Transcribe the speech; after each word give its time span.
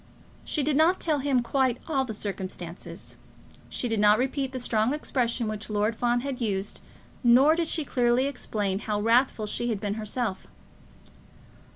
She 0.43 0.63
did 0.63 0.75
not 0.77 0.99
tell 0.99 1.19
him 1.19 1.43
quite 1.43 1.77
all 1.87 2.05
the 2.05 2.13
circumstances. 2.15 3.17
She 3.69 3.87
did 3.87 3.99
not 3.99 4.17
repeat 4.17 4.51
the 4.51 4.57
strong 4.57 4.95
expressions 4.95 5.47
which 5.47 5.69
Lord 5.69 5.95
Fawn 5.95 6.21
had 6.21 6.41
used, 6.41 6.81
nor 7.23 7.53
did 7.53 7.67
she 7.67 7.85
clearly 7.85 8.25
explain 8.25 8.79
how 8.79 8.99
wrathful 8.99 9.45
she 9.45 9.69
had 9.69 9.79
been 9.79 9.93
herself. 10.01 10.47